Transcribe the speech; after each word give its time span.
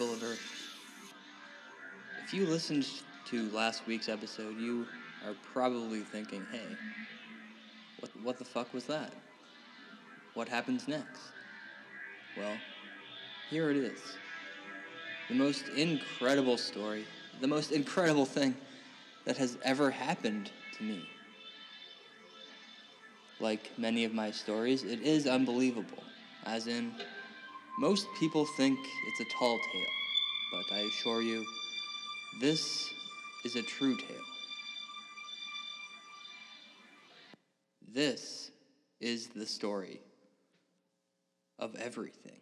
people. 0.00 0.16
If 2.24 2.32
you 2.32 2.46
listened 2.46 2.86
to 3.26 3.50
last 3.50 3.86
week's 3.86 4.08
episode, 4.08 4.56
you 4.56 4.86
are 5.26 5.34
probably 5.52 6.00
thinking, 6.00 6.46
hey, 6.50 6.78
what, 7.98 8.10
what 8.22 8.38
the 8.38 8.44
fuck 8.46 8.72
was 8.72 8.84
that? 8.84 9.12
What 10.32 10.48
happens 10.48 10.88
next? 10.88 11.32
Well, 12.34 12.62
here 13.50 13.70
it 13.70 13.76
is. 13.76 14.16
The 15.28 15.34
most 15.34 15.68
incredible 15.68 16.56
story, 16.56 17.06
the 17.40 17.48
most 17.48 17.70
incredible 17.70 18.24
thing 18.24 18.56
that 19.26 19.36
has 19.36 19.58
ever 19.62 19.90
happened 19.90 20.50
to 20.78 20.82
me. 20.82 21.02
Like 23.38 23.78
many 23.78 24.04
of 24.04 24.14
my 24.14 24.30
stories, 24.30 24.82
it 24.82 25.00
is 25.02 25.26
unbelievable, 25.26 26.02
as 26.46 26.68
in, 26.68 26.94
most 27.78 28.06
people 28.18 28.44
think 28.44 28.78
it's 29.08 29.20
a 29.20 29.24
tall 29.24 29.58
tale, 29.58 29.86
but 30.52 30.64
I 30.74 30.80
assure 30.80 31.22
you, 31.22 31.44
this 32.40 32.90
is 33.44 33.56
a 33.56 33.62
true 33.62 33.96
tale. 33.96 34.16
This 37.92 38.50
is 39.00 39.28
the 39.28 39.46
story 39.46 40.00
of 41.58 41.74
everything. 41.76 42.40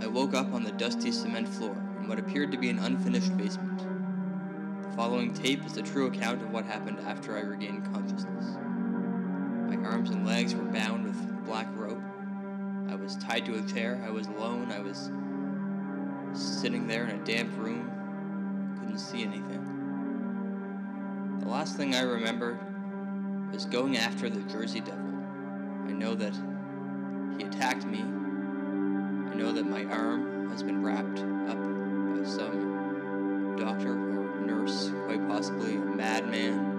I 0.00 0.06
woke 0.06 0.34
up 0.34 0.52
on 0.52 0.64
the 0.64 0.72
dusty 0.72 1.12
cement 1.12 1.48
floor 1.48 1.76
in 2.00 2.08
what 2.08 2.18
appeared 2.18 2.50
to 2.52 2.58
be 2.58 2.70
an 2.70 2.78
unfinished 2.78 3.36
basement. 3.36 3.78
The 4.82 4.96
following 4.96 5.34
tape 5.34 5.64
is 5.64 5.76
a 5.76 5.82
true 5.82 6.06
account 6.06 6.42
of 6.42 6.50
what 6.50 6.64
happened 6.64 6.98
after 7.00 7.36
I 7.36 7.42
regained 7.42 7.84
consciousness. 7.92 8.56
My 9.70 9.76
arms 9.88 10.10
and 10.10 10.26
legs 10.26 10.52
were 10.52 10.64
bound 10.64 11.04
with 11.04 11.44
black 11.44 11.68
rope. 11.76 12.02
I 12.88 12.96
was 12.96 13.14
tied 13.16 13.46
to 13.46 13.56
a 13.56 13.62
chair. 13.62 14.02
I 14.04 14.10
was 14.10 14.26
alone. 14.26 14.72
I 14.72 14.80
was 14.80 15.12
sitting 16.32 16.88
there 16.88 17.04
in 17.04 17.20
a 17.20 17.24
damp 17.24 17.56
room. 17.56 17.88
Couldn't 18.80 18.98
see 18.98 19.22
anything. 19.22 19.64
The 21.38 21.48
last 21.48 21.76
thing 21.76 21.94
I 21.94 22.00
remember 22.00 22.58
was 23.52 23.64
going 23.64 23.96
after 23.96 24.28
the 24.28 24.40
Jersey 24.50 24.80
Devil. 24.80 25.14
I 25.86 25.92
know 25.92 26.16
that 26.16 26.34
he 27.38 27.44
attacked 27.44 27.86
me. 27.86 28.00
I 28.00 29.34
know 29.34 29.52
that 29.52 29.66
my 29.66 29.84
arm 29.84 30.50
has 30.50 30.64
been 30.64 30.82
wrapped 30.82 31.20
up 31.48 31.56
by 31.56 32.24
some 32.28 33.54
doctor 33.56 33.92
or 33.92 34.40
nurse, 34.44 34.90
quite 35.06 35.24
possibly 35.28 35.76
a 35.76 35.78
madman. 35.78 36.69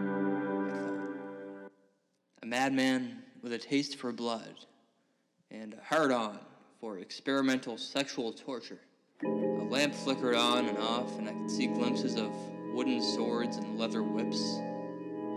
A 2.61 2.65
madman 2.65 3.23
with 3.41 3.53
a 3.53 3.57
taste 3.57 3.97
for 3.97 4.11
blood 4.11 4.53
and 5.49 5.73
a 5.73 5.83
hard 5.83 6.11
on 6.11 6.37
for 6.79 6.99
experimental 6.99 7.75
sexual 7.75 8.31
torture. 8.31 8.77
A 9.23 9.65
lamp 9.67 9.95
flickered 9.95 10.35
on 10.35 10.67
and 10.67 10.77
off, 10.77 11.17
and 11.17 11.27
I 11.27 11.31
could 11.33 11.49
see 11.49 11.65
glimpses 11.65 12.17
of 12.17 12.31
wooden 12.71 13.01
swords 13.01 13.57
and 13.57 13.79
leather 13.79 14.03
whips 14.03 14.39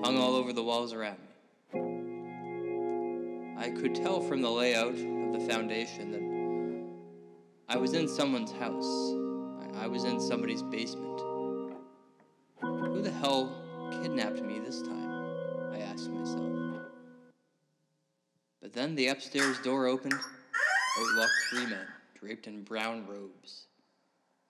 hung 0.04 0.18
all 0.18 0.34
over 0.34 0.52
the 0.52 0.62
walls 0.62 0.92
around 0.92 1.16
me. 1.72 3.56
I 3.56 3.70
could 3.70 3.94
tell 3.94 4.20
from 4.20 4.42
the 4.42 4.50
layout 4.50 4.88
of 4.88 5.32
the 5.32 5.46
foundation 5.48 6.12
that 6.12 7.74
I 7.74 7.78
was 7.78 7.94
in 7.94 8.06
someone's 8.06 8.52
house. 8.52 9.14
I 9.78 9.86
was 9.86 10.04
in 10.04 10.20
somebody's 10.20 10.62
basement. 10.62 11.22
Who 12.60 13.00
the 13.00 13.10
hell 13.10 13.50
kidnapped 14.02 14.42
me 14.42 14.58
this 14.58 14.82
time? 14.82 15.72
I 15.72 15.78
asked 15.78 16.10
myself. 16.10 16.63
But 18.64 18.72
then 18.72 18.94
the 18.94 19.08
upstairs 19.08 19.58
door 19.58 19.86
opened. 19.86 20.14
Out 20.14 21.16
walked 21.18 21.32
three 21.50 21.66
men, 21.66 21.86
draped 22.18 22.46
in 22.46 22.62
brown 22.62 23.06
robes. 23.06 23.66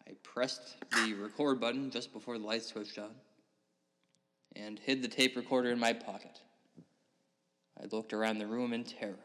I 0.09 0.13
pressed 0.23 0.77
the 0.93 1.15
record 1.15 1.59
button 1.59 1.91
just 1.91 2.13
before 2.13 2.39
the 2.39 2.47
lights 2.47 2.69
switched 2.69 2.97
on 2.97 3.11
and 4.55 4.79
hid 4.79 5.03
the 5.03 5.09
tape 5.09 5.35
recorder 5.35 5.73
in 5.73 5.81
my 5.81 5.93
pocket. 5.93 6.39
I 7.77 7.87
looked 7.91 8.13
around 8.13 8.39
the 8.39 8.47
room 8.47 8.73
in 8.73 8.85
terror. 8.85 9.19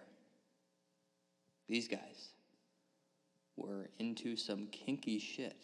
These 1.67 1.87
guys 1.87 2.29
were 3.57 3.91
into 3.99 4.35
some 4.35 4.65
kinky 4.71 5.19
shit. 5.19 5.61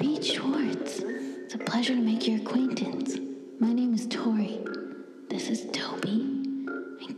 Pete 0.00 0.24
Schwartz. 0.24 1.02
It's 1.04 1.54
a 1.54 1.58
pleasure 1.58 1.94
to 1.94 2.02
make 2.02 2.26
your 2.26 2.40
acquaintance. 2.40 3.16
My 3.60 3.72
name 3.72 3.94
is 3.94 4.08
Tori. 4.08 4.58
This 5.28 5.48
is 5.48 5.66
Toby 5.70 6.39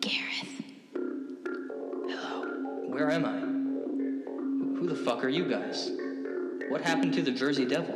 Gareth. 0.00 0.62
Hello. 0.94 2.44
Where 2.86 3.10
am 3.10 3.25
I? 3.25 3.38
Who 4.78 4.86
the 4.88 4.94
fuck 4.94 5.22
are 5.25 5.28
you 5.28 5.48
guys? 5.48 5.91
What 6.69 6.80
happened 6.80 7.12
to 7.14 7.22
the 7.22 7.30
Jersey 7.30 7.66
Devil? 7.66 7.94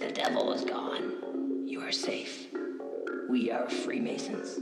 The 0.00 0.10
devil 0.12 0.52
is 0.52 0.64
gone. 0.64 1.66
You 1.66 1.80
are 1.82 1.92
safe. 1.92 2.46
We 3.28 3.50
are 3.50 3.68
Freemasons. 3.68 4.58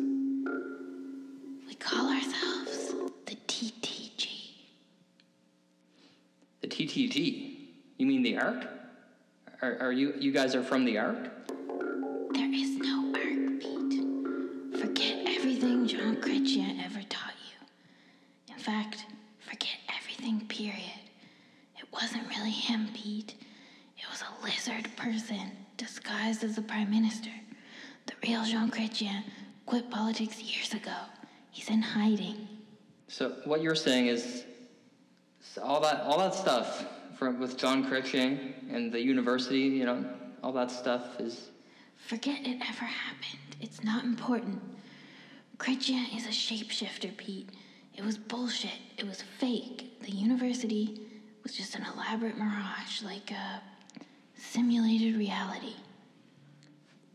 We 1.66 1.74
call 1.74 2.08
ourselves 2.08 2.94
the 3.26 3.36
TTG. 3.46 4.28
The 6.62 6.68
TTG? 6.68 7.56
You 7.98 8.06
mean 8.06 8.22
the 8.22 8.38
Ark? 8.38 8.66
Are, 9.62 9.78
are 9.80 9.92
you 9.92 10.14
you 10.18 10.32
guys 10.32 10.54
are 10.54 10.62
from 10.62 10.84
the 10.84 10.98
Ark? 10.98 11.39
What 33.50 33.60
you're 33.62 33.74
saying 33.74 34.06
is 34.06 34.44
all 35.60 35.80
that 35.80 36.02
all 36.02 36.18
that 36.18 36.34
stuff 36.34 36.86
from 37.18 37.40
with 37.40 37.58
John 37.58 37.84
Chrétien 37.84 38.54
and 38.72 38.92
the 38.92 39.00
university, 39.00 39.62
you 39.62 39.84
know, 39.84 40.04
all 40.42 40.52
that 40.52 40.70
stuff 40.70 41.18
is 41.18 41.50
Forget 41.96 42.46
it 42.46 42.58
ever 42.62 42.84
happened. 42.84 43.56
It's 43.60 43.82
not 43.82 44.04
important. 44.04 44.62
Chrétien 45.58 46.16
is 46.16 46.26
a 46.26 46.30
shapeshifter, 46.30 47.14
Pete. 47.16 47.50
It 47.94 48.04
was 48.04 48.16
bullshit. 48.16 48.80
It 48.96 49.06
was 49.06 49.20
fake. 49.38 50.00
The 50.00 50.12
university 50.12 51.00
was 51.42 51.52
just 51.52 51.74
an 51.74 51.84
elaborate 51.92 52.38
mirage, 52.38 53.02
like 53.02 53.32
a 53.32 53.60
simulated 54.36 55.16
reality. 55.16 55.74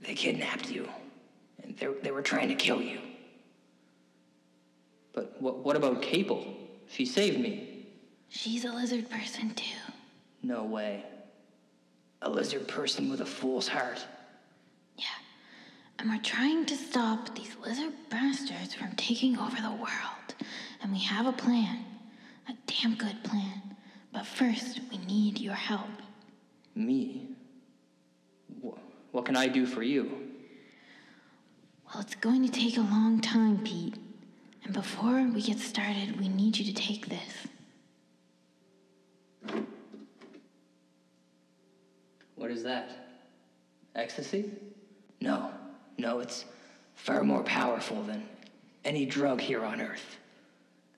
They 0.01 0.13
kidnapped 0.13 0.69
you, 0.69 0.87
and 1.63 1.75
they, 1.77 1.87
they 2.03 2.11
were 2.11 2.21
trying 2.21 2.49
to 2.49 2.55
kill 2.55 2.81
you. 2.81 2.99
But 5.15 5.41
what 5.41 5.59
what 5.65 5.75
about 5.77 6.01
Capel? 6.01 6.45
She 6.87 7.05
saved 7.05 7.39
me. 7.39 7.87
She's 8.29 8.65
a 8.65 8.71
lizard 8.71 9.09
person, 9.09 9.51
too. 9.55 9.79
No 10.43 10.63
way. 10.63 11.03
A 12.21 12.29
lizard 12.29 12.67
person 12.67 13.09
with 13.09 13.21
a 13.21 13.25
fool's 13.25 13.67
heart. 13.67 14.05
Yeah. 14.97 15.05
And 15.97 16.09
we're 16.09 16.21
trying 16.21 16.65
to 16.65 16.75
stop 16.75 17.33
these 17.35 17.55
lizard 17.65 17.93
bastards 18.09 18.75
from 18.75 18.91
taking 18.97 19.37
over 19.39 19.55
the 19.55 19.71
world. 19.71 20.29
And 20.81 20.91
we 20.91 20.99
have 20.99 21.25
a 21.25 21.31
plan. 21.31 21.79
A 22.49 22.53
damn 22.67 22.95
good 22.95 23.23
plan. 23.23 23.61
But 24.11 24.25
first, 24.25 24.81
we 24.91 24.97
need 24.97 25.39
your 25.39 25.53
help. 25.55 25.89
Me? 26.75 27.29
Wh- 28.61 28.77
What 29.13 29.25
can 29.25 29.35
I 29.37 29.47
do 29.47 29.65
for 29.65 29.81
you? 29.81 30.03
Well, 31.87 32.01
it's 32.01 32.15
going 32.15 32.43
to 32.45 32.51
take 32.51 32.77
a 32.77 32.81
long 32.81 33.21
time, 33.21 33.59
Pete. 33.63 33.95
And 34.65 34.73
before 34.73 35.21
we 35.33 35.41
get 35.43 35.59
started, 35.59 36.19
we 36.19 36.27
need 36.27 36.57
you 36.57 36.65
to 36.65 36.73
take 36.73 37.07
this. 37.07 37.47
What 42.35 42.49
is 42.49 42.63
that? 42.63 42.89
Ecstasy? 43.95 44.51
No, 45.21 45.51
no, 45.97 46.19
it's 46.19 46.45
far 46.95 47.23
more 47.23 47.43
powerful 47.43 48.01
than 48.03 48.27
any 48.83 49.05
drug 49.05 49.39
here 49.39 49.63
on 49.63 49.79
Earth. 49.81 50.17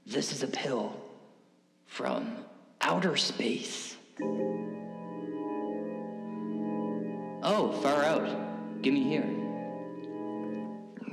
This 0.06 0.32
is 0.32 0.44
a 0.44 0.48
pill 0.48 0.96
from 1.88 2.38
outer 2.82 3.18
space. 3.18 3.98
Oh, 7.44 7.78
far 7.84 8.04
out. 8.04 8.82
Give 8.82 8.94
me 8.94 9.04
here. 9.04 9.26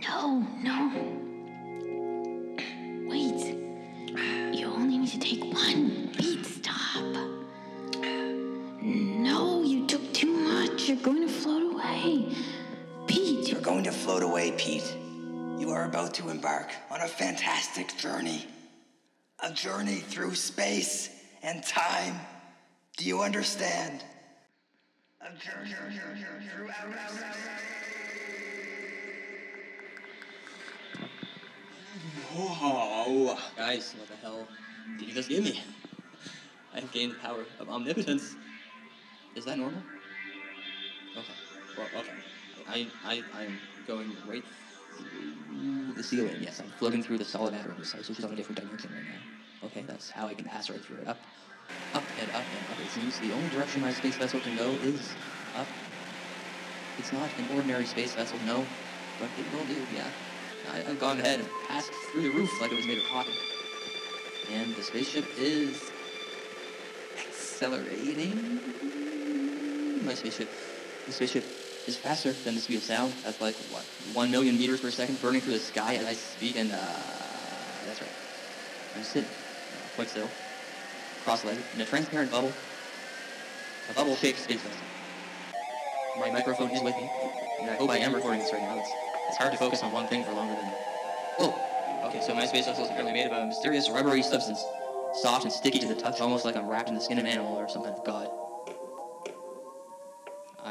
No, 0.09 0.47
no. 0.62 1.24
About 15.94 16.12
to 16.12 16.29
embark 16.29 16.73
on 16.91 17.00
a 17.02 17.06
fantastic 17.06 17.96
journey. 17.96 18.49
A 19.44 19.52
journey 19.52 19.99
through 20.00 20.35
space 20.35 21.08
and 21.41 21.62
time. 21.62 22.19
Do 22.96 23.05
you 23.05 23.23
understand? 23.23 24.02
A 25.20 25.26
journey 25.26 25.70
through 25.70 26.67
Whoa, 32.35 33.38
guys, 33.56 33.94
what 33.97 34.08
the 34.08 34.17
hell 34.17 34.49
did 34.99 35.06
you 35.06 35.14
just 35.14 35.29
give 35.29 35.44
me? 35.44 35.62
I've 36.75 36.90
gained 36.90 37.12
the 37.12 37.19
power 37.19 37.44
of 37.61 37.70
omnipotence. 37.70 38.35
Is 39.37 39.44
that 39.44 39.58
normal? 39.58 39.81
Okay. 41.17 41.79
Well, 41.79 41.87
okay. 42.00 42.11
I, 42.69 42.88
I, 43.05 43.23
I'm 43.38 43.58
going 43.87 44.11
right 44.26 44.43
the 45.96 46.02
ceiling. 46.02 46.37
Yes, 46.41 46.61
I'm 46.61 46.70
floating 46.79 47.02
through 47.02 47.19
the 47.19 47.25
solid 47.25 47.52
matter 47.52 47.73
size, 47.82 48.08
which 48.08 48.19
is 48.19 48.25
on 48.25 48.32
a 48.32 48.37
different 48.37 48.61
dimension 48.61 48.91
right 48.94 49.05
now. 49.08 49.67
Okay, 49.67 49.85
that's 49.87 50.11
how 50.11 50.26
I 50.26 50.35
can 50.35 50.44
pass 50.44 50.70
right 50.70 50.81
through 50.81 50.99
it. 50.99 51.08
Up, 51.08 51.19
up, 51.94 52.05
and 52.20 52.31
up, 52.31 52.44
and 52.52 52.70
up. 52.70 52.81
It 52.81 52.91
seems 52.91 53.19
the 53.19 53.32
only 53.32 53.49
direction 53.49 53.81
my 53.81 53.93
space 53.93 54.17
vessel 54.17 54.41
can 54.41 54.56
go 54.56 54.73
is 54.82 55.14
up. 55.55 55.69
It's 56.99 57.12
not 57.12 57.31
an 57.38 57.49
ordinary 57.50 57.87
space 57.87 58.14
vessel, 58.14 58.38
no, 58.44 58.67
but 59.19 59.29
it 59.38 59.50
will 59.52 59.64
do, 59.64 59.87
yeah. 59.94 60.06
I, 60.73 60.91
I've 60.91 61.00
gone 61.00 61.19
ahead 61.20 61.41
and 61.41 61.49
passed 61.69 61.93
through 62.12 62.23
the 62.23 62.31
roof 62.31 62.50
like 62.61 62.73
it 62.73 62.76
was 62.76 62.87
made 62.87 62.99
of 62.99 63.05
cotton. 63.05 63.32
And 64.52 64.75
the 64.75 64.82
spaceship 64.82 65.25
is 65.38 65.90
accelerating. 67.17 68.61
My 70.05 70.14
spaceship, 70.14 70.50
the 71.06 71.12
spaceship 71.12 71.44
is 71.87 71.97
faster 71.97 72.33
than 72.33 72.55
the 72.55 72.61
speed 72.61 72.77
of 72.77 72.83
sound. 72.83 73.13
That's 73.25 73.41
like 73.41 73.55
what, 73.71 73.85
one 74.13 74.31
million 74.31 74.59
meters 74.59 74.81
per 74.81 74.91
second, 74.91 75.21
burning 75.21 75.41
through 75.41 75.55
the 75.55 75.59
sky 75.59 75.97
as 75.97 76.07
I 76.07 76.15
speak. 76.15 76.57
And 76.57 76.73
uh, 76.73 76.77
that's 77.87 78.01
right. 78.01 78.11
I'm 78.97 79.03
sitting, 79.03 79.29
uh, 79.29 79.95
quite 79.97 80.09
still, 80.09 80.29
cross-legged, 81.25 81.63
in 81.75 81.81
a 81.81 81.85
transparent 81.85 82.31
bubble, 82.31 82.53
a 83.91 83.95
bubble-shaped 83.95 84.39
space 84.39 84.61
vessel. 84.61 84.81
My 86.19 86.31
microphone 86.31 86.71
is 86.71 86.83
with 86.83 86.95
me, 86.95 87.11
and 87.61 87.71
I 87.71 87.75
hope 87.75 87.91
I 87.91 87.99
am 87.99 88.15
recording 88.15 88.41
this 88.41 88.53
right 88.53 88.63
now. 88.63 88.79
It's, 88.79 88.91
it's 89.29 89.37
hard 89.37 89.53
to 89.53 89.59
focus 89.59 89.83
on 89.83 89.91
one 89.91 90.07
thing 90.07 90.25
for 90.25 90.33
longer 90.33 90.55
than. 90.55 90.71
Whoa! 91.39 91.55
Okay, 92.07 92.21
so 92.21 92.35
my 92.35 92.47
space 92.47 92.67
vessel 92.67 92.85
is 92.85 92.91
apparently 92.91 93.13
made 93.13 93.27
of 93.27 93.33
a 93.33 93.47
mysterious 93.47 93.91
rubbery 93.91 94.23
substance, 94.23 94.65
soft 95.15 95.45
and 95.45 95.53
sticky 95.53 95.81
to 95.81 95.89
the 95.89 95.95
touch, 95.95 96.21
almost 96.21 96.45
like 96.45 96.57
I'm 96.57 96.69
wrapped 96.69 96.89
in 96.89 96.95
the 96.95 97.01
skin 97.01 97.19
of 97.19 97.25
an 97.25 97.31
animal 97.31 97.57
or 97.57 97.69
some 97.69 97.83
kind 97.83 97.95
of 97.95 98.05
god. 98.05 98.29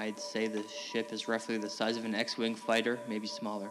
I'd 0.03 0.19
say 0.19 0.47
the 0.47 0.65
ship 0.67 1.13
is 1.13 1.29
roughly 1.29 1.57
the 1.57 1.69
size 1.69 1.95
of 1.95 2.03
an 2.03 2.13
X-wing 2.13 2.55
fighter, 2.55 2.99
maybe 3.07 3.25
smaller. 3.25 3.69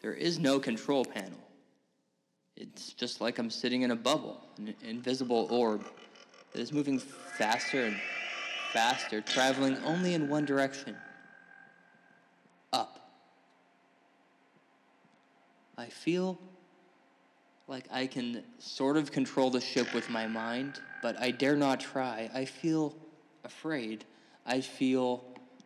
There 0.00 0.14
is 0.14 0.38
no 0.38 0.58
control 0.58 1.04
panel. 1.04 1.38
It's 2.56 2.94
just 2.94 3.20
like 3.20 3.38
I'm 3.38 3.50
sitting 3.50 3.82
in 3.82 3.90
a 3.90 3.96
bubble, 3.96 4.40
an 4.56 4.74
invisible 4.82 5.48
orb 5.50 5.84
that 6.52 6.60
is 6.62 6.72
moving 6.72 6.98
faster 6.98 7.84
and 7.84 8.00
faster, 8.72 9.20
traveling 9.20 9.76
only 9.84 10.14
in 10.14 10.26
one 10.26 10.46
direction 10.46 10.96
up. 12.72 13.10
I 15.76 15.84
feel 15.84 16.38
like 17.68 17.84
I 17.92 18.06
can 18.06 18.42
sort 18.58 18.96
of 18.96 19.12
control 19.12 19.50
the 19.50 19.60
ship 19.60 19.92
with 19.92 20.08
my 20.08 20.26
mind, 20.26 20.80
but 21.02 21.20
I 21.20 21.30
dare 21.30 21.56
not 21.56 21.78
try. 21.78 22.30
I 22.32 22.46
feel 22.46 22.96
afraid. 23.44 24.06
I 24.46 24.62
feel 24.62 25.22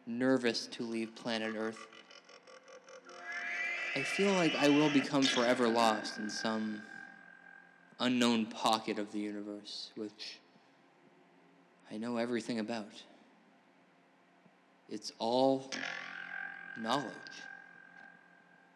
nervous 0.06 0.66
to 0.68 0.82
leave 0.82 1.14
planet 1.14 1.54
Earth. 1.56 1.86
I 3.94 4.02
feel 4.02 4.32
like 4.32 4.54
I 4.56 4.68
will 4.68 4.90
become 4.90 5.22
forever 5.22 5.68
lost 5.68 6.18
in 6.18 6.28
some 6.28 6.82
unknown 7.98 8.46
pocket 8.46 8.98
of 8.98 9.10
the 9.12 9.18
universe, 9.18 9.90
which 9.96 10.38
I 11.90 11.96
know 11.96 12.18
everything 12.18 12.58
about. 12.58 12.92
It's 14.88 15.12
all 15.18 15.70
knowledge. 16.78 17.06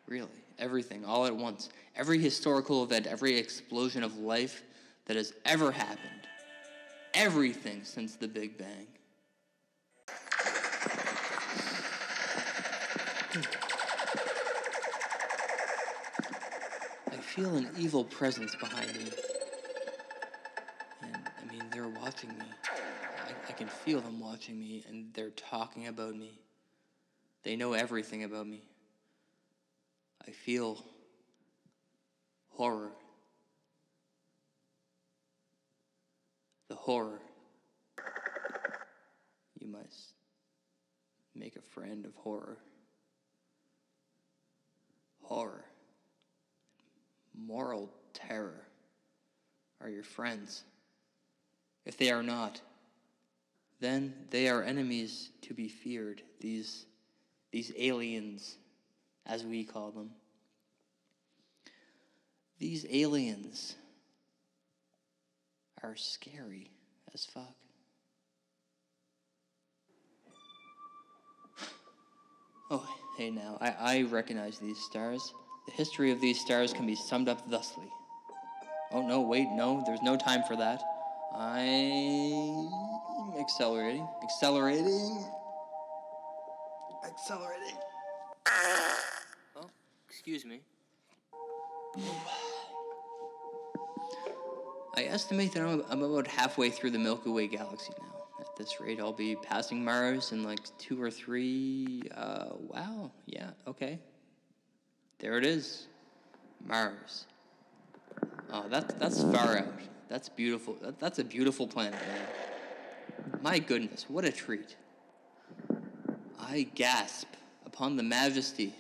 Really, 0.07 0.29
everything, 0.59 1.05
all 1.05 1.27
at 1.27 1.37
once. 1.37 1.69
Every 1.95 2.19
historical 2.19 2.83
event, 2.83 3.07
every 3.07 3.37
explosion 3.37 4.03
of 4.03 4.17
life 4.17 4.63
that 5.05 5.17
has 5.17 5.35
ever 5.45 5.71
happened. 5.71 6.27
Everything 7.15 7.85
since 7.85 8.17
the 8.17 8.29
Big 8.29 8.57
Bang. 8.57 8.87
Feel 17.31 17.55
an 17.55 17.69
evil 17.79 18.03
presence 18.03 18.57
behind 18.57 18.89
me. 18.97 19.05
And, 21.01 21.15
I 21.41 21.53
mean, 21.53 21.63
they're 21.71 21.87
watching 21.87 22.31
me. 22.31 22.45
I, 23.25 23.51
I 23.51 23.53
can 23.53 23.69
feel 23.69 24.01
them 24.01 24.19
watching 24.19 24.59
me, 24.59 24.85
and 24.89 25.15
they're 25.15 25.31
talking 25.31 25.87
about 25.87 26.17
me. 26.17 26.41
They 27.45 27.55
know 27.55 27.75
everything 27.75 28.25
about 28.25 28.49
me. 28.49 28.65
I 30.27 30.33
feel 30.33 30.85
horror. 32.49 32.91
The 36.69 36.75
horror. 36.75 37.21
You 39.61 39.69
must 39.69 40.15
make 41.37 41.55
a 41.55 41.63
friend 41.63 42.07
of 42.07 42.15
horror. 42.17 42.41
Horror. 42.41 42.70
Moral 47.47 47.91
terror 48.13 48.67
are 49.81 49.89
your 49.89 50.03
friends. 50.03 50.65
If 51.85 51.97
they 51.97 52.11
are 52.11 52.23
not, 52.23 52.61
then 53.81 54.15
they 54.31 54.49
are 54.49 54.63
enemies 54.63 55.31
to 55.43 55.55
be 55.55 55.69
feared, 55.69 56.23
these, 56.41 56.85
these 57.51 57.73
aliens, 57.79 58.57
as 59.27 59.45
we 59.45 59.65
call 59.65 59.91
them. 59.91 60.11
These 62.59 62.85
aliens 62.91 63.77
are 65.83 65.97
scary 65.97 66.71
as 67.15 67.25
fuck. 67.25 67.55
Oh, 72.73 72.89
hey 73.19 73.31
now, 73.31 73.59
I, 73.61 73.75
I 73.81 74.03
recognize 74.03 74.61
these 74.61 74.79
stars. 74.79 75.35
The 75.67 75.73
history 75.73 76.11
of 76.11 76.21
these 76.21 76.41
stars 76.41 76.73
can 76.73 76.87
be 76.87 76.95
summed 76.95 77.29
up 77.29 77.49
thusly. 77.49 77.91
Oh 78.93 79.07
no, 79.07 79.21
wait, 79.21 79.49
no, 79.51 79.83
there's 79.87 80.03
no 80.03 80.17
time 80.17 80.43
for 80.43 80.57
that. 80.57 80.83
I'm 81.37 82.69
accelerating, 83.39 84.07
accelerating, 84.25 85.25
accelerating. 87.07 87.77
Oh, 89.57 89.71
excuse 90.09 90.45
me. 90.45 90.61
I 94.97 95.05
estimate 95.05 95.53
that 95.53 95.63
I'm, 95.63 95.85
I'm 95.89 96.03
about 96.03 96.27
halfway 96.27 96.71
through 96.71 96.91
the 96.91 96.99
Milky 96.99 97.31
Way 97.31 97.47
galaxy 97.47 97.93
now. 98.01 98.07
At 98.41 98.57
this 98.57 98.81
rate, 98.81 98.99
I'll 98.99 99.13
be 99.13 99.37
passing 99.37 99.85
Mars 99.85 100.33
in 100.33 100.43
like 100.43 100.59
two 100.79 101.01
or 101.01 101.11
three. 101.11 102.03
Uh, 102.15 102.51
wow, 102.59 103.13
yeah, 103.27 103.51
okay. 103.69 104.01
There 105.21 105.37
it 105.37 105.45
is, 105.45 105.87
Mars. 106.65 107.27
Oh, 108.51 108.67
that, 108.71 108.99
that's 108.99 109.23
far 109.23 109.59
out. 109.59 109.67
That's 110.09 110.31
beautiful. 110.31 110.77
That, 110.81 110.99
that's 110.99 111.19
a 111.19 111.25
beautiful 111.25 111.67
planet, 111.67 112.01
man. 112.09 112.27
My 113.43 113.59
goodness, 113.59 114.07
what 114.09 114.25
a 114.25 114.33
treat. 114.33 114.77
I 116.39 116.69
gasp 116.75 117.29
upon 117.67 117.97
the 117.97 118.03
majesty 118.03 118.75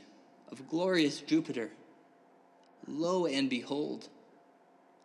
of 0.51 0.67
glorious 0.67 1.21
Jupiter. 1.21 1.71
Lo 2.89 3.27
and 3.27 3.51
behold, 3.51 4.09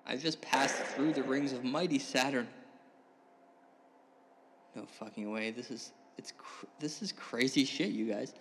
I've 0.07 0.21
just 0.21 0.41
passed 0.41 0.77
through 0.77 1.13
the 1.13 1.23
rings 1.23 1.51
of 1.51 1.65
mighty 1.65 1.99
Saturn. 1.99 2.47
No 4.73 4.85
fucking 4.85 5.29
way. 5.29 5.51
This 5.51 5.69
is 5.69 5.91
it's 6.17 6.33
cr- 6.37 6.65
this 6.79 7.01
is 7.01 7.11
crazy 7.11 7.65
shit, 7.65 7.89
you 7.89 8.05
guys. 8.05 8.33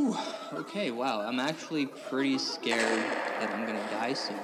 Whew. 0.00 0.16
Okay, 0.54 0.90
wow. 0.90 1.20
I'm 1.20 1.38
actually 1.38 1.84
pretty 1.84 2.38
scared 2.38 2.80
that 3.38 3.50
I'm 3.50 3.66
gonna 3.66 3.86
die 3.90 4.14
soon. 4.14 4.38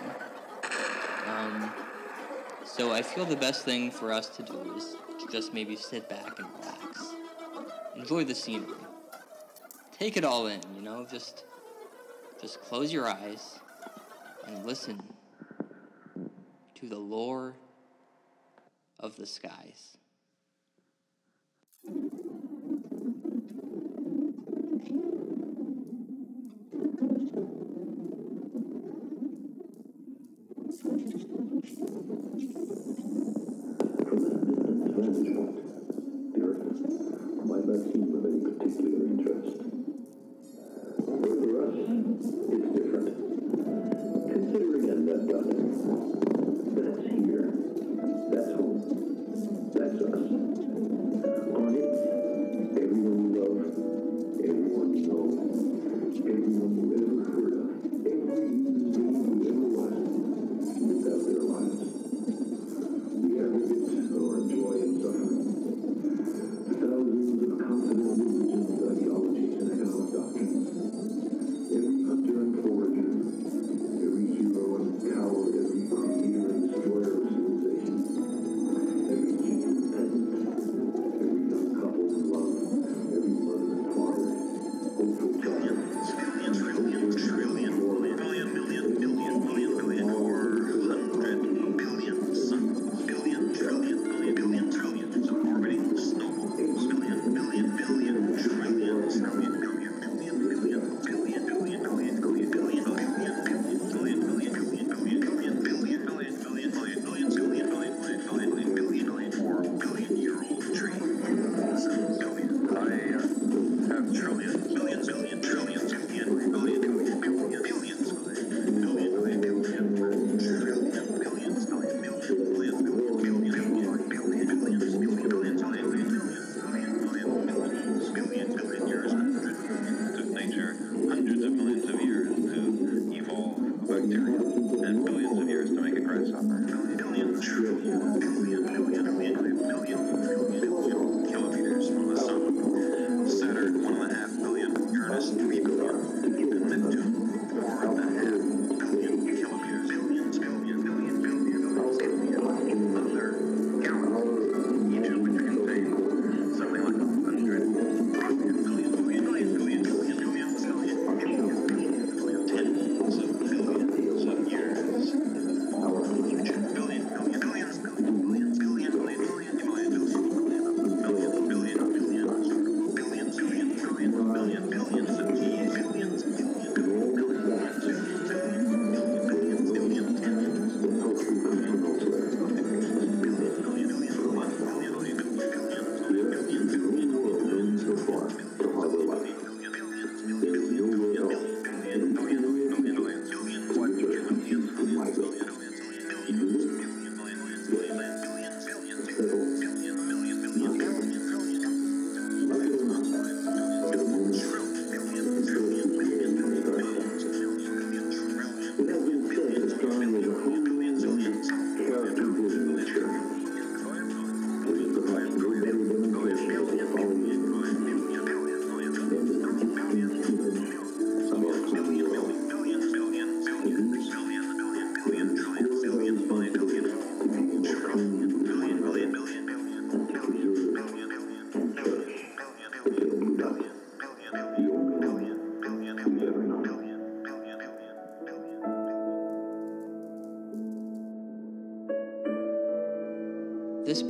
Um, 1.27 1.73
so 2.63 2.93
I 2.93 3.01
feel 3.01 3.25
the 3.25 3.37
best 3.37 3.65
thing 3.65 3.91
for 3.91 4.13
us 4.13 4.29
to 4.37 4.43
do 4.43 4.75
is 4.77 4.97
to 5.19 5.27
just 5.33 5.55
maybe 5.55 5.75
sit 5.75 6.11
back 6.11 6.39
and 6.39 6.47
relax. 6.59 7.15
Enjoy 7.97 8.23
the 8.23 8.35
scenery. 8.35 8.75
Take 9.99 10.19
it 10.19 10.25
all 10.25 10.47
in, 10.49 10.61
you 10.75 10.83
know, 10.83 11.07
just 11.11 11.45
just 12.39 12.61
close 12.61 12.93
your 12.93 13.09
eyes 13.09 13.59
and 14.47 14.67
listen 14.67 15.03
to 16.75 16.87
the 16.87 16.99
lore 16.99 17.55
of 19.01 19.17
the 19.17 19.25
skies. 19.25 19.97
From 31.67 31.83
that 34.23 34.31
distant 34.39 34.95
transit, 34.95 35.35
the 36.33 36.41
Earth 36.47 36.71
might 37.45 37.67
not 37.67 37.81
seem 37.93 38.07
of 38.15 38.23
any 38.25 38.41
particular 38.41 39.03
interest. 39.05 39.66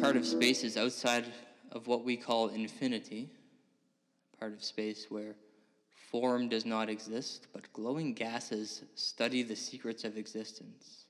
Part 0.06 0.16
of 0.16 0.25
space 0.25 0.62
is 0.62 0.76
outside 0.76 1.25
of 1.72 1.88
what 1.88 2.04
we 2.04 2.16
call 2.16 2.46
infinity, 2.46 3.28
part 4.38 4.52
of 4.52 4.62
space 4.62 5.06
where 5.08 5.34
form 6.12 6.48
does 6.48 6.64
not 6.64 6.88
exist, 6.88 7.48
but 7.52 7.72
glowing 7.72 8.14
gases 8.14 8.84
study 8.94 9.42
the 9.42 9.56
secrets 9.56 10.04
of 10.04 10.16
existence. 10.16 11.06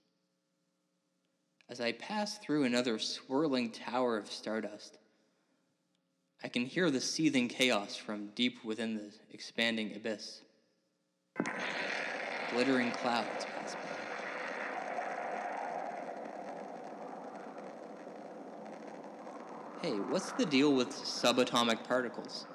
As 1.69 1.79
I 1.79 1.93
pass 1.93 2.39
through 2.39 2.65
another 2.65 2.99
swirling 2.99 3.71
tower 3.71 4.17
of 4.17 4.33
stardust, 4.33 4.97
I 6.43 6.49
can 6.49 6.65
hear 6.65 6.91
the 6.91 7.03
seething 7.03 7.49
chaos 7.49 7.97
from 7.97 8.29
deep 8.29 8.65
within 8.65 8.97
the 8.97 9.13
expanding 9.31 9.95
abyss. 9.95 10.41
Glittering 12.51 12.93
clouds 12.93 13.45
pass 13.45 13.75
by. 13.75 13.97
Hey, 19.87 20.01
what's 20.11 20.33
the 20.33 20.45
deal 20.45 20.75
with 20.75 20.91
subatomic 20.91 21.85
particles? 21.87 22.47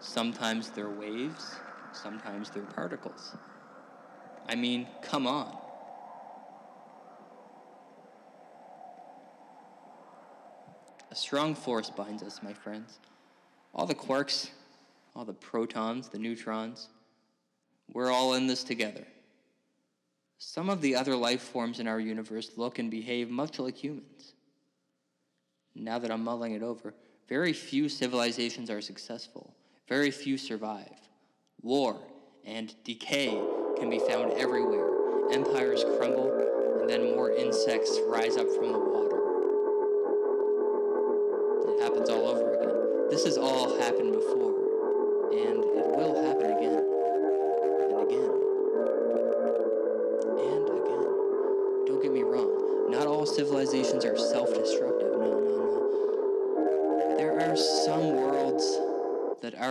Sometimes 0.00 0.68
they're 0.68 0.90
waves, 0.90 1.56
sometimes 1.92 2.50
they're 2.50 2.62
particles. 2.64 3.34
I 4.46 4.54
mean, 4.54 4.86
come 5.00 5.26
on. 5.26 5.56
A 11.10 11.14
strong 11.14 11.54
force 11.54 11.88
binds 11.88 12.22
us, 12.22 12.42
my 12.42 12.52
friends. 12.52 12.98
All 13.74 13.86
the 13.86 13.94
quarks, 13.94 14.50
all 15.16 15.24
the 15.24 15.32
protons, 15.32 16.10
the 16.10 16.18
neutrons, 16.18 16.90
we're 17.94 18.10
all 18.10 18.34
in 18.34 18.46
this 18.46 18.62
together. 18.62 19.06
Some 20.36 20.68
of 20.68 20.82
the 20.82 20.96
other 20.96 21.16
life 21.16 21.40
forms 21.40 21.80
in 21.80 21.88
our 21.88 21.98
universe 21.98 22.50
look 22.58 22.78
and 22.78 22.90
behave 22.90 23.30
much 23.30 23.58
like 23.58 23.82
humans. 23.82 24.34
Now 25.74 25.98
that 25.98 26.10
I'm 26.10 26.22
mulling 26.22 26.52
it 26.52 26.62
over, 26.62 26.94
very 27.28 27.52
few 27.52 27.88
civilizations 27.88 28.68
are 28.70 28.80
successful, 28.80 29.54
very 29.88 30.10
few 30.10 30.36
survive. 30.36 31.08
War 31.62 31.96
and 32.44 32.74
decay 32.84 33.40
can 33.78 33.88
be 33.88 33.98
found 33.98 34.32
everywhere. 34.32 35.30
Empires 35.32 35.84
crumble, 35.96 36.30
and 36.80 36.90
then 36.90 37.14
more 37.14 37.32
insects 37.32 37.98
rise 38.06 38.36
up 38.36 38.48
from 38.50 38.72
the 38.72 38.78
water. 38.78 39.18
It 41.70 41.82
happens 41.82 42.10
all 42.10 42.26
over 42.26 42.54
again. 42.54 43.08
This 43.08 43.24
has 43.24 43.38
all 43.38 43.78
happened 43.78 44.12
before, 44.12 44.54
and 45.32 45.64
it 45.64 45.86
will 45.96 46.22
happen 46.22 46.50
again, 46.52 46.84
and 47.80 48.02
again, 48.02 48.32
and 50.38 50.68
again. 50.68 51.06
Don't 51.86 52.02
get 52.02 52.12
me 52.12 52.22
wrong, 52.22 52.90
not 52.90 53.06
all 53.06 53.24
civilizations 53.24 54.04
are 54.04 54.11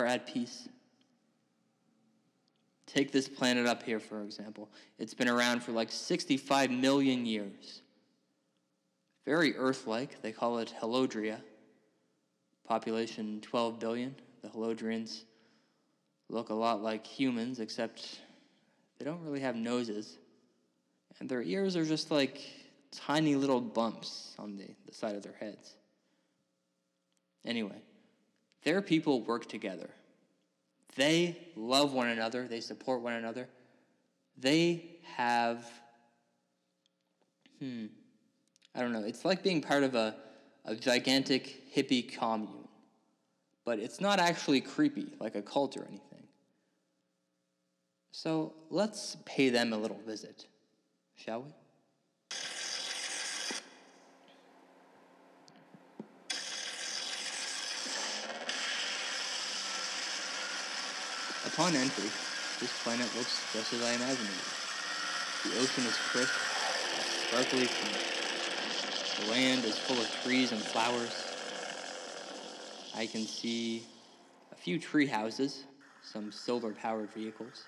are 0.01 0.05
at 0.05 0.27
peace. 0.27 0.67
Take 2.85 3.11
this 3.11 3.27
planet 3.27 3.67
up 3.67 3.83
here, 3.83 3.99
for 3.99 4.21
example. 4.23 4.69
It's 4.99 5.13
been 5.13 5.29
around 5.29 5.63
for 5.63 5.71
like 5.71 5.91
65 5.91 6.71
million 6.71 7.25
years. 7.25 7.81
Very 9.25 9.55
Earth 9.55 9.87
like. 9.87 10.21
They 10.21 10.31
call 10.31 10.57
it 10.57 10.73
Helodria. 10.81 11.39
Population 12.67 13.39
12 13.41 13.79
billion. 13.79 14.15
The 14.41 14.49
Helodrians 14.49 15.23
look 16.29 16.49
a 16.49 16.53
lot 16.53 16.81
like 16.81 17.05
humans, 17.05 17.59
except 17.59 18.19
they 18.97 19.05
don't 19.05 19.23
really 19.23 19.39
have 19.39 19.55
noses. 19.55 20.17
And 21.19 21.29
their 21.29 21.43
ears 21.43 21.75
are 21.75 21.85
just 21.85 22.11
like 22.11 22.41
tiny 22.91 23.35
little 23.35 23.61
bumps 23.61 24.35
on 24.39 24.57
the, 24.57 24.67
the 24.85 24.93
side 24.93 25.15
of 25.15 25.23
their 25.23 25.35
heads. 25.39 25.75
Anyway, 27.45 27.81
their 28.63 28.81
people 28.81 29.21
work 29.21 29.47
together. 29.47 29.89
They 30.95 31.37
love 31.55 31.93
one 31.93 32.09
another, 32.09 32.47
they 32.47 32.61
support 32.61 33.01
one 33.01 33.13
another. 33.13 33.47
They 34.37 34.99
have, 35.15 35.65
hmm, 37.59 37.85
I 38.75 38.81
don't 38.81 38.91
know, 38.91 39.03
it's 39.03 39.23
like 39.23 39.43
being 39.43 39.61
part 39.61 39.83
of 39.83 39.95
a, 39.95 40.15
a 40.65 40.75
gigantic 40.75 41.73
hippie 41.73 42.11
commune. 42.11 42.67
But 43.63 43.79
it's 43.79 44.01
not 44.01 44.19
actually 44.19 44.61
creepy, 44.61 45.13
like 45.19 45.35
a 45.35 45.41
cult 45.41 45.77
or 45.77 45.85
anything. 45.85 46.23
So 48.11 48.53
let's 48.69 49.17
pay 49.25 49.49
them 49.49 49.71
a 49.71 49.77
little 49.77 49.99
visit, 50.05 50.47
shall 51.15 51.43
we? 51.43 51.51
Upon 61.53 61.75
entry, 61.75 62.05
this 62.61 62.71
planet 62.81 63.05
looks 63.17 63.43
just 63.53 63.73
as 63.73 63.83
I 63.83 63.91
imagined 63.91 64.29
it. 64.29 64.51
The 65.43 65.59
ocean 65.59 65.83
is 65.83 65.97
crisp, 65.97 66.31
sparkly 67.27 67.67
clean. 67.67 69.25
The 69.25 69.31
land 69.31 69.65
is 69.65 69.77
full 69.77 69.97
of 69.97 70.09
trees 70.23 70.53
and 70.53 70.61
flowers. 70.61 71.11
I 72.95 73.05
can 73.05 73.25
see 73.25 73.83
a 74.53 74.55
few 74.55 74.79
tree 74.79 75.05
houses, 75.05 75.65
some 76.01 76.31
solar-powered 76.31 77.11
vehicles. 77.11 77.65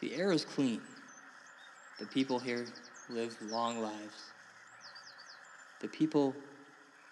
The 0.00 0.14
air 0.14 0.30
is 0.30 0.44
clean. 0.44 0.82
The 1.98 2.06
people 2.06 2.38
here 2.38 2.66
live 3.10 3.36
long 3.50 3.82
lives. 3.82 4.22
The 5.80 5.88
people 5.88 6.36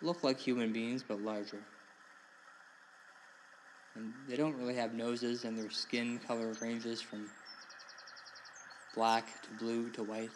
look 0.01 0.23
like 0.23 0.39
human 0.39 0.73
beings, 0.73 1.03
but 1.03 1.21
larger. 1.21 1.61
And 3.95 4.13
they 4.29 4.37
don't 4.37 4.57
really 4.57 4.77
have 4.77 4.95
noses, 4.95 5.45
and 5.45 5.59
their 5.59 5.71
skin 5.71 6.21
color 6.27 6.55
ranges 6.61 7.01
from 7.01 7.29
black 8.95 9.43
to 9.43 9.49
blue 9.59 9.91
to 9.91 10.03
white. 10.03 10.31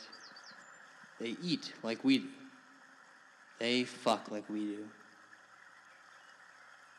They 1.21 1.37
eat 1.43 1.73
like 1.83 2.05
we 2.05 2.19
do. 2.19 2.29
They 3.59 3.85
fuck 3.85 4.31
like 4.31 4.49
we 4.51 4.61
do. 4.61 4.89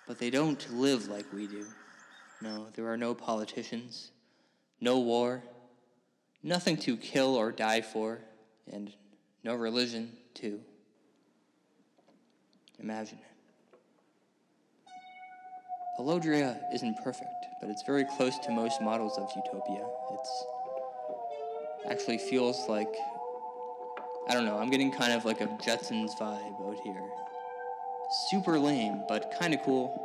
But 0.07 0.19
they 0.19 0.29
don't 0.29 0.71
live 0.73 1.07
like 1.07 1.25
we 1.33 1.47
do. 1.47 1.65
No, 2.41 2.67
there 2.73 2.87
are 2.91 2.97
no 2.97 3.13
politicians, 3.13 4.11
no 4.79 4.99
war, 4.99 5.41
nothing 6.43 6.77
to 6.77 6.95
kill 6.97 7.35
or 7.35 7.51
die 7.51 7.81
for, 7.81 8.19
and 8.71 8.93
no 9.43 9.55
religion, 9.55 10.11
too. 10.33 10.59
Imagine 12.79 13.19
it. 13.19 13.34
Elodria 15.99 16.57
isn't 16.73 17.01
perfect, 17.03 17.47
but 17.61 17.69
it's 17.69 17.83
very 17.83 18.05
close 18.05 18.37
to 18.39 18.51
most 18.51 18.81
models 18.81 19.17
of 19.17 19.29
utopia. 19.35 19.85
It's 20.11 20.45
actually 21.89 22.17
feels 22.17 22.67
like 22.67 22.93
I 24.27 24.33
don't 24.33 24.45
know, 24.45 24.57
I'm 24.57 24.71
getting 24.71 24.91
kind 24.91 25.13
of 25.13 25.23
like 25.23 25.41
a 25.41 25.47
Jetsons 25.47 26.17
vibe 26.17 26.67
out 26.67 26.77
here. 26.83 27.03
Super 28.29 28.57
lame, 28.57 29.03
but 29.07 29.33
kind 29.39 29.53
of 29.53 29.61
cool 29.61 30.01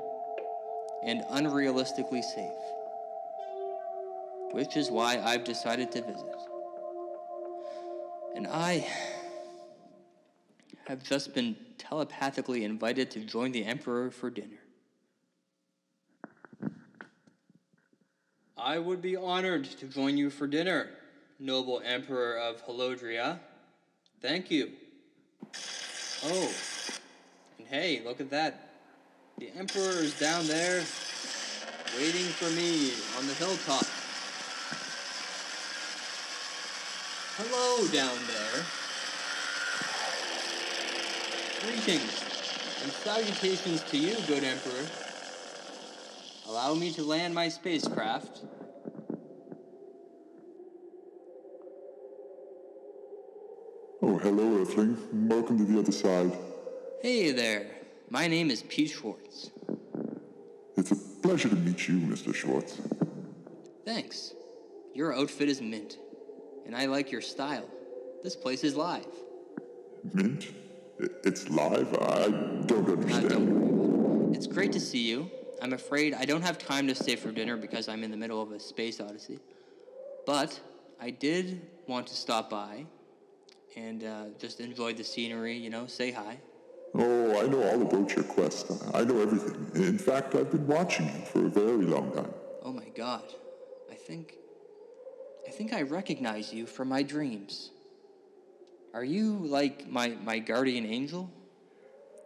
and 1.04 1.22
unrealistically 1.30 2.22
safe 2.22 2.52
which 4.52 4.76
is 4.76 4.90
why 4.90 5.18
I've 5.18 5.44
decided 5.44 5.92
to 5.92 6.02
visit. 6.02 6.36
And 8.34 8.46
I 8.46 8.86
have 10.86 11.02
just 11.02 11.34
been 11.34 11.56
telepathically 11.78 12.64
invited 12.64 13.10
to 13.12 13.20
join 13.20 13.52
the 13.52 13.64
Emperor 13.64 14.10
for 14.10 14.30
dinner. 14.30 14.58
I 18.70 18.78
would 18.78 19.02
be 19.02 19.16
honored 19.16 19.64
to 19.64 19.86
join 19.86 20.16
you 20.16 20.30
for 20.30 20.46
dinner, 20.46 20.90
noble 21.40 21.82
Emperor 21.84 22.38
of 22.38 22.64
Helodria. 22.64 23.40
Thank 24.22 24.48
you. 24.48 24.70
Oh, 26.24 26.54
and 27.58 27.66
hey, 27.66 28.00
look 28.04 28.20
at 28.20 28.30
that. 28.30 28.68
The 29.38 29.50
Emperor 29.58 29.98
is 29.98 30.16
down 30.20 30.46
there 30.46 30.84
waiting 31.98 32.30
for 32.38 32.48
me 32.50 32.92
on 33.18 33.26
the 33.26 33.34
hilltop. 33.34 33.84
Hello 37.38 37.88
down 37.88 38.16
there. 38.30 38.62
Greetings 41.64 42.22
and 42.84 42.92
salutations 42.92 43.82
to 43.90 43.98
you, 43.98 44.14
good 44.28 44.44
Emperor. 44.44 44.86
Allow 46.46 46.74
me 46.74 46.92
to 46.92 47.02
land 47.02 47.34
my 47.34 47.48
spacecraft. 47.48 48.42
Hello, 54.22 54.60
Earthling. 54.60 54.96
Welcome 55.28 55.58
to 55.58 55.64
the 55.64 55.78
other 55.78 55.92
side. 55.92 56.32
Hey 57.00 57.32
there. 57.32 57.66
My 58.10 58.26
name 58.26 58.50
is 58.50 58.62
Pete 58.62 58.90
Schwartz. 58.90 59.50
It's 60.76 60.90
a 60.90 60.96
pleasure 60.96 61.48
to 61.48 61.56
meet 61.56 61.88
you, 61.88 61.98
Mr. 62.00 62.34
Schwartz. 62.34 62.80
Thanks. 63.84 64.34
Your 64.94 65.14
outfit 65.14 65.48
is 65.48 65.62
mint 65.62 65.96
and 66.66 66.76
I 66.76 66.86
like 66.86 67.10
your 67.10 67.20
style. 67.20 67.68
This 68.22 68.36
place 68.36 68.62
is 68.62 68.76
live. 68.76 69.06
Mint? 70.12 70.52
It's 71.24 71.48
live? 71.48 71.92
I 71.94 72.28
don't 72.66 72.88
understand. 72.88 73.24
Uh, 73.24 73.28
don't 73.28 74.34
it's 74.34 74.46
great 74.46 74.72
to 74.72 74.80
see 74.80 75.08
you. 75.08 75.30
I'm 75.62 75.72
afraid 75.72 76.14
I 76.14 76.24
don't 76.24 76.42
have 76.42 76.58
time 76.58 76.86
to 76.88 76.94
stay 76.94 77.16
for 77.16 77.32
dinner 77.32 77.56
because 77.56 77.88
I'm 77.88 78.04
in 78.04 78.10
the 78.10 78.16
middle 78.16 78.42
of 78.42 78.52
a 78.52 78.60
space 78.60 79.00
odyssey. 79.00 79.38
But 80.26 80.60
I 81.00 81.10
did 81.10 81.62
want 81.86 82.06
to 82.08 82.14
stop 82.14 82.50
by 82.50 82.86
and 83.76 84.04
uh, 84.04 84.24
just 84.38 84.60
enjoy 84.60 84.94
the 84.94 85.04
scenery, 85.04 85.56
you 85.56 85.70
know, 85.70 85.86
say 85.86 86.10
hi. 86.10 86.38
Oh, 86.94 87.40
I 87.40 87.46
know 87.46 87.62
all 87.62 87.82
about 87.82 88.16
your 88.16 88.24
quest. 88.24 88.70
I 88.92 89.04
know 89.04 89.20
everything. 89.20 89.70
In 89.74 89.98
fact, 89.98 90.34
I've 90.34 90.50
been 90.50 90.66
watching 90.66 91.06
you 91.06 91.24
for 91.24 91.46
a 91.46 91.48
very 91.48 91.84
long 91.84 92.12
time. 92.12 92.32
Oh 92.62 92.72
my 92.72 92.88
god. 92.88 93.22
I 93.90 93.94
think 93.94 94.34
I 95.46 95.50
think 95.50 95.72
I 95.72 95.82
recognize 95.82 96.52
you 96.52 96.66
from 96.66 96.88
my 96.88 97.02
dreams. 97.02 97.70
Are 98.92 99.04
you 99.04 99.36
like 99.38 99.88
my, 99.88 100.08
my 100.22 100.38
guardian 100.38 100.86
angel? 100.86 101.30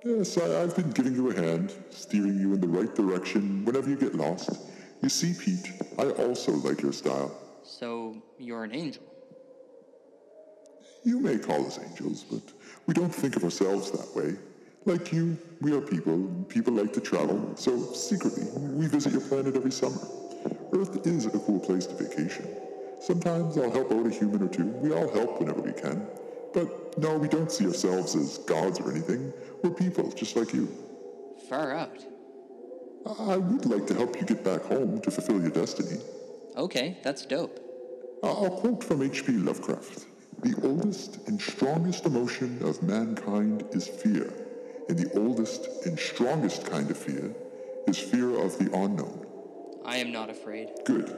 Yes, 0.04 0.36
I, 0.36 0.46
have 0.60 0.76
been 0.76 0.90
giving 0.90 1.14
you 1.14 1.30
a 1.30 1.34
hand, 1.34 1.72
steering 1.90 2.38
you 2.38 2.52
in 2.52 2.60
the 2.60 2.68
right 2.68 2.94
direction 2.94 3.64
whenever 3.64 3.88
you 3.88 3.96
get 3.96 4.14
lost. 4.14 4.50
You 5.02 5.08
see, 5.08 5.34
Pete, 5.38 5.72
I 5.98 6.10
also 6.10 6.52
like 6.52 6.82
your 6.82 6.92
style. 6.92 7.34
So, 7.62 8.22
you're 8.38 8.64
an 8.64 8.74
angel? 8.74 9.02
You 11.04 11.20
may 11.20 11.36
call 11.36 11.66
us 11.66 11.78
angels, 11.78 12.24
but 12.24 12.40
we 12.86 12.94
don't 12.94 13.14
think 13.14 13.36
of 13.36 13.44
ourselves 13.44 13.90
that 13.90 14.16
way. 14.16 14.36
Like 14.86 15.12
you, 15.12 15.36
we 15.60 15.72
are 15.74 15.80
people. 15.80 16.46
People 16.48 16.72
like 16.72 16.94
to 16.94 17.00
travel, 17.00 17.52
so 17.56 17.92
secretly, 17.92 18.44
we 18.56 18.86
visit 18.86 19.12
your 19.12 19.20
planet 19.20 19.54
every 19.54 19.70
summer. 19.70 20.00
Earth 20.72 21.06
is 21.06 21.26
a 21.26 21.30
cool 21.30 21.60
place 21.60 21.86
to 21.86 21.94
vacation. 21.94 22.46
Sometimes 23.00 23.58
I'll 23.58 23.70
help 23.70 23.92
out 23.92 24.06
a 24.06 24.10
human 24.10 24.42
or 24.42 24.48
two. 24.48 24.64
We 24.64 24.92
all 24.92 25.12
help 25.12 25.40
whenever 25.40 25.60
we 25.60 25.72
can. 25.72 26.06
But 26.54 26.96
no, 26.96 27.18
we 27.18 27.28
don't 27.28 27.52
see 27.52 27.66
ourselves 27.66 28.14
as 28.14 28.38
gods 28.38 28.80
or 28.80 28.90
anything. 28.90 29.30
We're 29.62 29.70
people, 29.70 30.10
just 30.12 30.36
like 30.36 30.54
you. 30.54 30.68
Far 31.50 31.72
out. 31.72 31.98
I 33.18 33.36
would 33.36 33.66
like 33.66 33.86
to 33.88 33.94
help 33.94 34.16
you 34.16 34.22
get 34.22 34.42
back 34.42 34.62
home 34.62 35.02
to 35.02 35.10
fulfill 35.10 35.40
your 35.42 35.50
destiny. 35.50 36.00
Okay, 36.56 36.96
that's 37.02 37.26
dope. 37.26 37.60
Uh, 38.22 38.32
I'll 38.32 38.50
quote 38.50 38.82
from 38.82 39.02
H.P. 39.02 39.32
Lovecraft 39.32 40.06
The 40.44 40.60
oldest 40.62 41.26
and 41.26 41.40
strongest 41.40 42.04
emotion 42.04 42.58
of 42.62 42.82
mankind 42.82 43.64
is 43.72 43.88
fear, 43.88 44.30
and 44.90 44.98
the 44.98 45.10
oldest 45.18 45.86
and 45.86 45.98
strongest 45.98 46.70
kind 46.70 46.90
of 46.90 46.98
fear 46.98 47.34
is 47.86 47.98
fear 47.98 48.38
of 48.38 48.58
the 48.58 48.66
unknown. 48.76 49.24
I 49.86 49.96
am 49.96 50.12
not 50.12 50.28
afraid. 50.28 50.68
Good. 50.84 51.08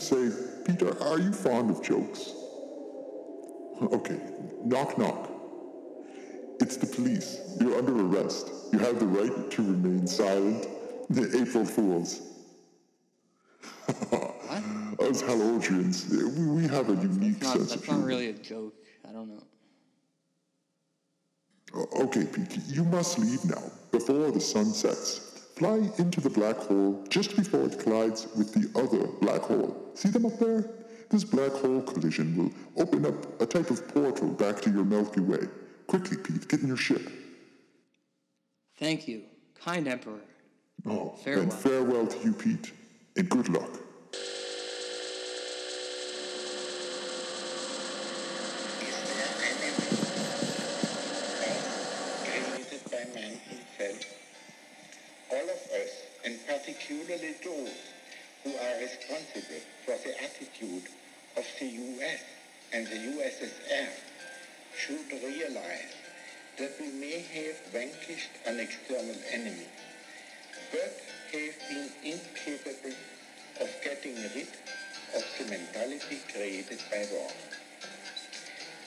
Say, 0.00 0.30
Peter, 0.64 0.98
are 1.02 1.18
you 1.18 1.34
fond 1.34 1.68
of 1.70 1.82
jokes? 1.82 2.32
Okay, 3.82 4.18
knock 4.64 4.96
knock. 4.96 5.28
It's 6.58 6.78
the 6.78 6.86
police. 6.86 7.38
You're 7.60 7.76
under 7.76 8.06
arrest. 8.06 8.50
You 8.72 8.78
have 8.78 8.98
the 8.98 9.06
right 9.06 9.50
to 9.50 9.62
remain 9.62 10.06
silent. 10.06 10.66
The 11.10 11.42
April 11.42 11.66
Fools. 11.66 12.22
Us 15.00 15.22
Helodrians, 15.22 16.08
we, 16.10 16.46
we 16.62 16.68
have 16.68 16.88
a 16.88 16.94
unique 16.94 17.42
Not, 17.42 17.52
sense 17.52 17.74
of 17.74 17.80
that's 17.80 17.88
not 17.88 17.94
humor. 17.96 18.06
really 18.06 18.28
a 18.30 18.32
joke. 18.32 18.74
I 19.08 19.12
don't 19.12 19.28
know. 19.28 19.42
Okay, 22.00 22.24
Pete, 22.24 22.58
you 22.68 22.84
must 22.84 23.18
leave 23.18 23.44
now, 23.44 23.62
before 23.92 24.30
the 24.30 24.40
sun 24.40 24.66
sets. 24.66 25.48
Fly 25.56 25.90
into 25.98 26.20
the 26.20 26.30
black 26.30 26.56
hole 26.56 27.04
just 27.08 27.34
before 27.36 27.64
it 27.66 27.78
collides 27.78 28.26
with 28.36 28.52
the 28.52 28.78
other 28.78 29.06
black 29.20 29.42
hole. 29.42 29.90
See 29.94 30.08
them 30.10 30.26
up 30.26 30.38
there? 30.38 30.68
This 31.10 31.24
black 31.24 31.52
hole 31.52 31.82
collision 31.82 32.36
will 32.36 32.82
open 32.82 33.06
up 33.06 33.40
a 33.40 33.46
type 33.46 33.70
of 33.70 33.86
portal 33.88 34.28
back 34.28 34.60
to 34.62 34.70
your 34.70 34.84
Milky 34.84 35.20
Way. 35.20 35.46
Quickly, 35.86 36.16
Pete, 36.18 36.48
get 36.48 36.60
in 36.60 36.68
your 36.68 36.76
ship. 36.76 37.10
Thank 38.78 39.06
you, 39.08 39.22
kind 39.54 39.86
Emperor. 39.88 40.20
Oh, 40.84 41.10
Farewell. 41.24 41.42
and 41.44 41.52
farewell 41.52 42.06
to 42.06 42.18
you, 42.24 42.32
Pete, 42.32 42.72
and 43.16 43.28
good 43.28 43.48
luck. 43.48 43.70
And 62.72 62.86
the 62.86 62.96
USSR, 62.96 63.88
should 64.76 65.10
realize 65.22 65.94
that 66.58 66.72
we 66.80 66.88
may 66.88 67.20
have 67.20 67.56
vanquished 67.72 68.30
an 68.46 68.60
external 68.60 69.16
enemy, 69.32 69.68
but 70.70 70.92
have 71.32 71.54
been 71.68 71.90
incapable 72.02 72.96
of 73.60 73.68
getting 73.82 74.14
rid 74.16 74.48
of 75.14 75.24
the 75.38 75.44
mentality 75.50 76.20
created 76.32 76.78
by 76.90 77.06
war. 77.12 77.30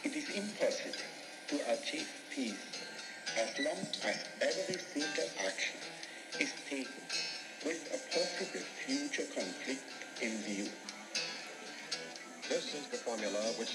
It 0.03 0.15
is 0.15 0.29
impossible 0.29 1.05
to 1.49 1.55
achieve 1.73 2.07
peace 2.29 2.53
as 3.37 3.65
long 3.65 3.81
as 4.05 4.17
every 4.41 4.79
single 4.93 5.29
action 5.45 5.79
is 6.39 6.51
taken 6.69 7.28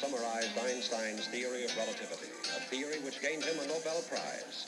summarized 0.04 0.58
Einstein's 0.58 1.28
theory 1.28 1.64
of 1.64 1.74
relativity, 1.76 2.28
a 2.56 2.60
theory 2.68 2.98
which 3.04 3.22
gained 3.22 3.42
him 3.42 3.56
a 3.62 3.66
Nobel 3.68 4.02
Prize. 4.08 4.66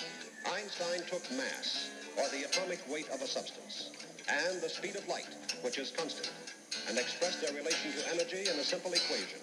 Einstein 0.50 1.00
took 1.08 1.22
mass, 1.32 1.90
or 2.16 2.24
the 2.30 2.44
atomic 2.44 2.80
weight 2.90 3.08
of 3.10 3.20
a 3.20 3.26
substance, 3.26 3.90
and 4.28 4.62
the 4.62 4.68
speed 4.68 4.96
of 4.96 5.06
light, 5.08 5.28
which 5.62 5.78
is 5.78 5.90
constant, 5.90 6.30
and 6.88 6.96
expressed 6.96 7.42
their 7.42 7.52
relation 7.52 7.92
to 7.92 8.14
energy 8.14 8.48
in 8.48 8.58
a 8.58 8.64
simple 8.64 8.92
equation. 8.92 9.40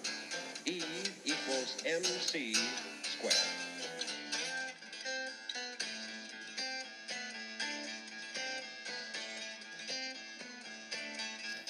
E 0.66 0.82
equals 1.24 1.76
mc 1.86 2.56
squared. 3.02 3.34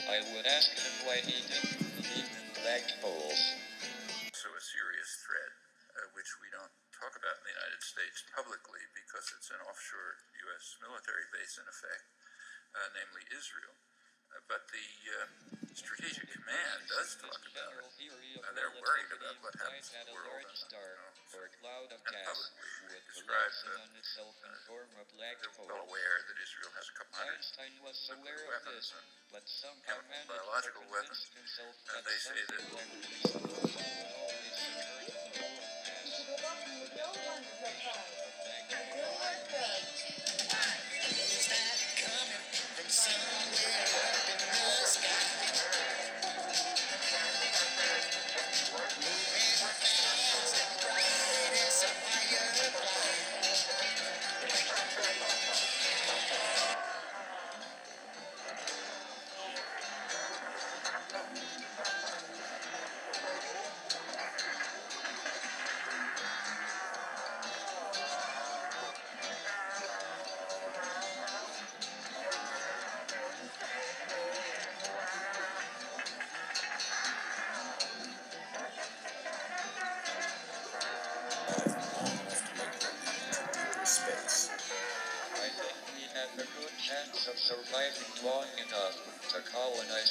I 0.09 0.21
would 0.35 0.47
ask 0.47 0.71
him 0.71 1.07
why 1.07 1.17
he 1.17 1.43
didn't 1.43 1.79
believe 1.97 2.25
in 2.25 2.63
black 2.63 2.85
holes. 3.03 3.64
Israel. 13.45 13.77
Uh, 14.33 14.41
but 14.49 14.65
the 14.73 14.89
uh, 15.21 15.29
Strategic 15.77 16.33
Command 16.33 16.81
does 16.89 17.13
talk 17.21 17.45
about 17.45 17.77
it. 17.77 17.85
Uh, 17.85 18.49
they're 18.57 18.73
worried 18.81 19.13
about 19.13 19.37
what 19.45 19.53
happens 19.61 19.93
in 19.93 20.01
the 20.09 20.17
world 20.17 20.49
and, 20.49 20.49
you 20.49 20.73
know, 20.73 21.45
cloud 21.61 21.93
of 21.93 22.01
and 22.01 22.25
publicly 22.25 23.05
describe 23.05 23.53
the- 23.69 23.85
black 25.13 25.37
They're 25.45 25.53
well 25.61 25.85
aware 25.85 26.17
that 26.25 26.37
Israel 26.41 26.73
has 26.73 26.89
a 26.89 26.95
couple 26.97 27.21
hundred 27.21 27.37
nuclear 27.45 28.17
aware 28.17 28.41
of 28.41 28.65
weapons 28.65 28.97
and 28.97 29.05
chemical 29.85 30.25
biological 30.25 30.89
weapons, 30.89 31.21
and 31.37 32.01
they 32.09 32.17
say 32.17 32.41
that- 32.49 34.24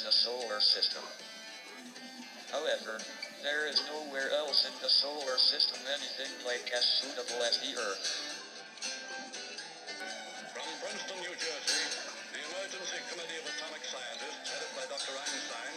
the 0.04 0.12
solar 0.12 0.60
system. 0.60 1.00
However, 2.52 3.00
there 3.40 3.64
is 3.72 3.80
nowhere 3.88 4.28
else 4.36 4.68
in 4.68 4.76
the 4.84 4.92
solar 4.92 5.40
system 5.40 5.80
anything 5.88 6.28
like 6.44 6.68
as 6.76 6.84
suitable 7.00 7.40
as 7.40 7.56
the 7.64 7.72
Earth. 7.72 8.04
From 10.52 10.68
Princeton, 10.84 11.24
New 11.24 11.32
Jersey, 11.40 11.84
the 12.36 12.40
Emergency 12.52 13.00
Committee 13.08 13.40
of 13.40 13.48
Atomic 13.48 13.80
Scientists, 13.88 14.44
headed 14.52 14.72
by 14.76 14.84
Dr. 14.92 15.16
Einstein, 15.16 15.76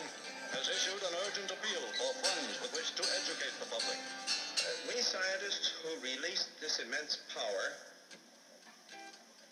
has 0.60 0.68
issued 0.76 1.00
an 1.08 1.16
urgent 1.24 1.48
appeal 1.48 1.84
for 1.96 2.12
funds 2.20 2.60
with 2.60 2.76
which 2.76 2.92
to 3.00 3.08
educate 3.24 3.56
the 3.64 3.70
public. 3.72 3.96
Uh, 3.96 4.92
we 4.92 5.00
scientists 5.00 5.72
who 5.88 5.96
released 6.04 6.52
this 6.60 6.84
immense 6.84 7.24
power 7.32 7.66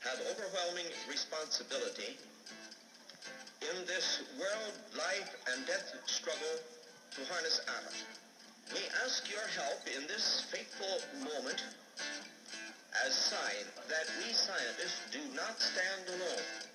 have 0.03 0.19
overwhelming 0.35 0.91
responsibility 1.07 2.19
in 3.73 3.85
this 3.85 4.21
world 4.37 4.73
life 4.97 5.35
and 5.51 5.65
death 5.65 5.93
struggle 6.05 6.59
to 7.15 7.21
harness 7.31 7.61
atom. 7.65 7.97
We 8.73 8.81
ask 9.03 9.29
your 9.29 9.45
help 9.57 9.81
in 9.95 10.07
this 10.07 10.45
fateful 10.51 10.99
moment 11.23 11.63
as 13.05 13.13
sign 13.13 13.65
that 13.89 14.07
we 14.19 14.33
scientists 14.33 15.01
do 15.11 15.19
not 15.35 15.59
stand 15.59 16.03
alone. 16.09 16.65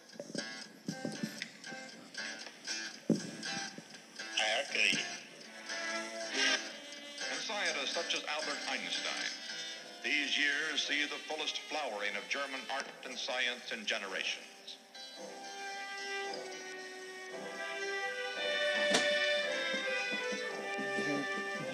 I 4.38 4.50
agree. 4.68 4.98
And 7.30 7.40
scientists 7.40 7.94
such 7.94 8.14
as 8.14 8.22
Albert 8.28 8.58
Einstein. 8.70 9.30
These 10.02 10.38
years 10.38 10.82
see 10.88 11.02
the 11.04 11.20
fullest 11.28 11.58
flowering 11.68 12.16
of 12.16 12.26
German 12.28 12.60
art 12.72 12.86
and 13.04 13.18
science 13.18 13.72
in 13.72 13.84
generations. 13.84 14.49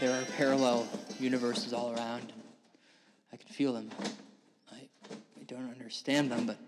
There 0.06 0.22
are 0.22 0.24
parallel 0.36 0.86
universes 1.18 1.72
all 1.72 1.92
around. 1.92 2.32
I 3.32 3.36
can 3.36 3.48
feel 3.48 3.72
them. 3.72 3.90
I, 4.70 4.76
I 5.10 5.42
don't 5.48 5.68
understand 5.68 6.30
them, 6.30 6.46
but 6.46 6.58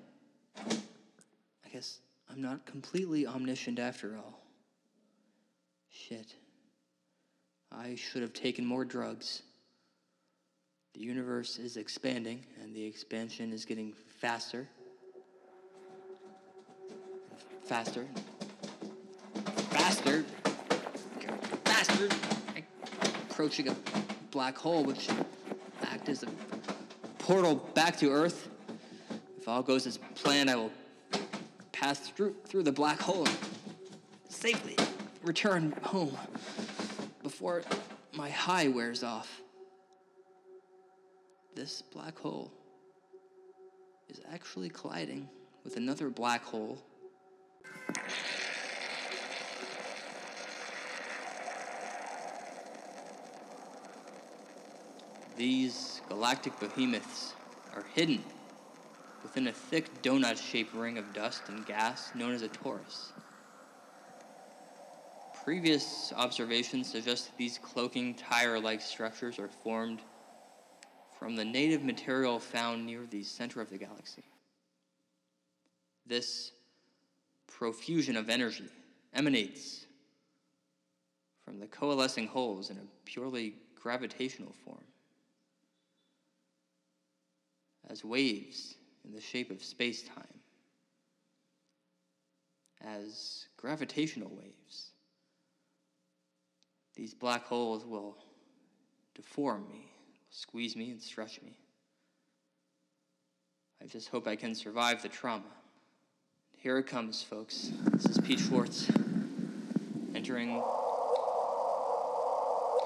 I 0.67 1.69
guess 1.73 2.01
I'm 2.29 2.43
not 2.43 2.67
completely 2.67 3.29
omniscient 3.29 3.79
after 3.79 4.17
all. 4.17 4.41
Shit. 5.89 6.35
I 7.71 7.95
should 7.95 8.23
have 8.23 8.33
taken 8.33 8.67
more 8.67 8.85
drugs. 8.85 9.43
The 10.95 11.01
universe 11.01 11.61
is 11.61 11.77
expanding, 11.77 12.45
and 12.61 12.75
the 12.75 12.85
expansion 12.85 13.53
is 13.53 13.65
getting 13.65 13.93
faster. 14.21 14.67
Faster. 17.63 18.09
Faster. 19.71 20.25
Faster. 21.65 22.38
Approaching 23.39 23.69
a 23.69 23.77
black 24.33 24.59
hole, 24.59 24.83
which 24.83 25.09
act 25.83 26.09
as 26.09 26.25
a 26.25 26.27
portal 27.21 27.55
back 27.55 27.97
to 27.99 28.11
Earth. 28.11 28.49
If 29.37 29.47
all 29.47 29.63
goes 29.63 29.87
as 29.87 29.99
planned, 30.17 30.51
I 30.51 30.57
will 30.57 30.73
pass 31.71 32.01
through 32.01 32.35
through 32.47 32.65
the 32.65 32.73
black 32.73 33.01
hole 33.01 33.25
and 33.25 33.39
safely 34.29 34.75
return 35.23 35.73
home 35.85 36.19
before 37.23 37.63
my 38.13 38.29
high 38.29 38.67
wears 38.67 39.05
off. 39.05 39.41
This 41.55 41.81
black 41.81 42.19
hole 42.19 42.53
is 44.09 44.21
actually 44.33 44.69
colliding 44.69 45.29
with 45.63 45.77
another 45.77 46.11
black 46.11 46.43
hole. 46.43 46.77
These 55.39 56.01
galactic 56.09 56.59
behemoths 56.59 57.33
are 57.77 57.85
hidden 57.95 58.25
within 59.23 59.47
a 59.47 59.53
thick 59.53 60.03
donut 60.03 60.37
shaped 60.37 60.75
ring 60.75 60.99
of 60.99 61.15
dust 61.15 61.43
and 61.49 61.65
gas 61.65 62.11
known 62.17 62.33
as 62.35 62.43
a 62.43 62.49
torus. 62.49 63.13
Previous 65.45 66.13
observations 66.17 66.91
suggest 66.91 67.27
that 67.27 67.37
these 67.37 67.57
cloaking 67.57 68.15
tire 68.15 68.59
like 68.59 68.81
structures 68.81 69.39
are 69.39 69.47
formed 69.47 70.01
from 71.21 71.37
the 71.37 71.45
native 71.45 71.85
material 71.85 72.41
found 72.41 72.85
near 72.85 73.07
the 73.09 73.23
center 73.23 73.61
of 73.61 73.71
the 73.71 73.79
galaxy. 73.79 74.25
This 76.05 76.51
profusion 77.47 78.17
of 78.17 78.29
energy 78.29 78.69
emanates 79.15 79.87
from 81.45 81.61
the 81.61 81.67
coalescing 81.69 82.27
holes 82.27 82.71
in 82.71 82.77
a 82.77 82.87
purely 83.05 83.55
gravitational 83.81 84.53
form. 84.65 84.88
As 87.89 88.05
waves 88.05 88.75
in 89.05 89.13
the 89.13 89.21
shape 89.21 89.51
of 89.51 89.65
space 89.65 90.03
time, 90.03 90.25
as 92.85 93.47
gravitational 93.57 94.31
waves, 94.31 94.91
these 96.95 97.15
black 97.15 97.45
holes 97.45 97.87
will 97.87 98.17
deform 99.15 99.67
me, 99.71 99.91
squeeze 100.31 100.77
me, 100.77 100.91
and 100.91 101.01
stretch 101.01 101.41
me. 101.43 101.57
I 103.83 103.87
just 103.87 104.09
hope 104.09 104.27
I 104.27 104.37
can 104.37 104.55
survive 104.55 105.03
the 105.03 105.09
trauma. 105.09 105.45
Here 106.57 106.79
it 106.79 106.89
comes, 106.89 107.23
folks. 107.23 107.71
This 107.93 108.07
is 108.07 108.19
Pete 108.19 108.41
Schwartz 108.41 108.91
entering, 110.15 110.61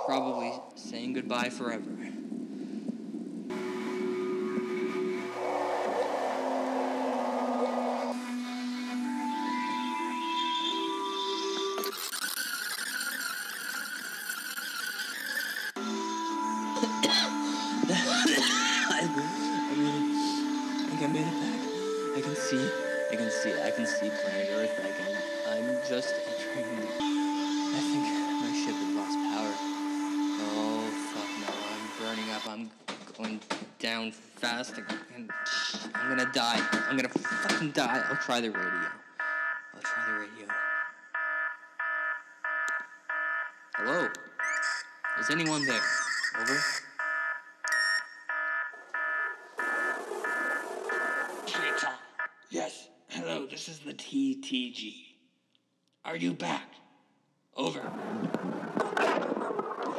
probably 0.05 0.53
saying 0.77 1.15
goodbye 1.15 1.49
forever. 1.49 1.88
I 22.14 22.20
can 22.20 22.37
see, 22.37 22.68
I 23.11 23.16
can 23.16 23.31
see, 23.31 23.53
I 23.62 23.70
can 23.70 23.87
see 23.87 24.11
planet 24.11 24.48
Earth. 24.53 24.79
I 24.85 24.90
can, 24.92 25.16
I'm 25.48 25.88
just 25.88 26.12
entering. 26.12 26.87
I 27.01 27.81
think 27.81 28.05
my 28.42 28.53
ship 28.53 28.77
has 28.77 28.94
lost 28.94 29.16
power. 29.33 29.55
Oh 30.44 30.92
fuck 31.09 31.31
no! 31.40 31.48
I'm 31.72 31.85
burning 31.98 32.31
up. 32.33 32.46
I'm 32.46 32.70
going 33.16 33.40
down 33.79 34.12
fast. 34.12 34.75
and 35.14 35.31
I'm 35.94 36.09
gonna 36.11 36.31
die. 36.35 36.61
I'm 36.87 36.96
gonna 36.96 37.09
fucking 37.09 37.70
die. 37.70 38.05
I'll 38.07 38.16
try 38.16 38.42
the 38.42 38.51
radio. 38.51 38.88
I'll 39.75 39.81
try 39.81 40.05
the 40.07 40.18
radio. 40.20 40.55
Hello? 43.77 44.09
Is 45.18 45.31
anyone 45.31 45.64
there? 45.64 45.81
Over. 46.38 46.82
TTG. 54.73 54.95
Are 56.05 56.17
you 56.17 56.33
back? 56.33 56.69
Over. 57.57 57.81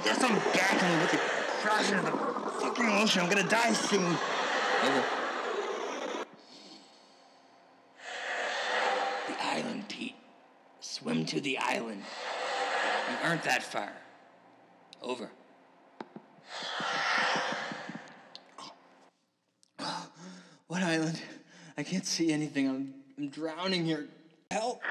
Yes, 0.03 0.21
I'm 0.23 0.35
back. 0.51 0.83
I'm 0.83 0.95
about 0.95 1.09
to 1.11 1.17
crash 1.17 1.91
into 1.91 2.03
the 2.03 2.11
fucking 2.11 2.89
ocean. 2.89 3.21
I'm 3.21 3.29
gonna 3.29 3.47
die 3.47 3.73
soon. 3.73 4.03
Over. 4.03 5.03
The 9.27 9.43
island, 9.43 9.87
Pete. 9.87 10.15
Swim 10.79 11.25
to 11.27 11.39
the 11.39 11.57
island. 11.59 12.01
You 13.09 13.17
aren't 13.23 13.43
that 13.43 13.63
far. 13.63 13.93
Over. 15.01 15.29
What 20.67 20.81
island? 20.81 21.21
I 21.77 21.83
can't 21.83 22.05
see 22.05 22.31
anything. 22.31 22.67
I'm, 22.67 22.93
I'm 23.17 23.29
drowning 23.29 23.85
here. 23.85 24.07
Help! 24.53 24.83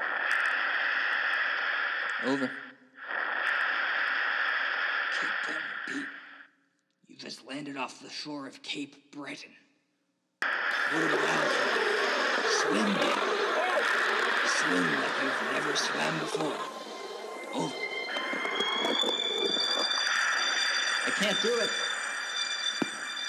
Over. 2.25 2.51
Cape 5.17 5.29
Breton, 5.45 5.61
Pete. 5.87 6.05
You 7.07 7.15
just 7.15 7.47
landed 7.47 7.77
off 7.77 8.01
the 8.01 8.09
shore 8.09 8.45
of 8.45 8.61
Cape 8.61 9.09
Breton. 9.13 9.51
The. 10.41 10.97
Swim. 12.59 12.93
Swim 14.47 14.83
like 14.99 15.15
you've 15.23 15.53
never 15.53 15.75
swam 15.77 16.19
before. 16.19 16.57
Over. 17.55 17.73
I 21.05 21.11
can't 21.15 21.41
do 21.41 21.57
it. 21.61 21.69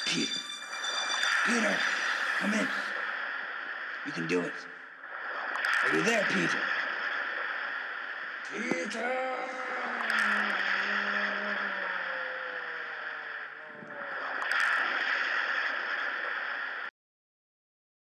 Peter. 0.04 0.40
Peter, 1.46 1.76
come 2.40 2.54
in. 2.54 2.68
You 4.06 4.10
can 4.10 4.26
do 4.26 4.40
it. 4.40 4.52
There? 6.04 6.22
Peter! 6.28 6.73